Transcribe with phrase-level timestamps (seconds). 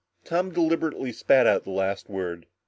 [0.23, 2.47] Tom deliberately spat out the last word.